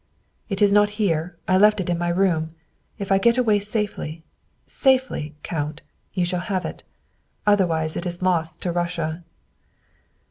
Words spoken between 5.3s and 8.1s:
Count, you shall have it. Otherwise it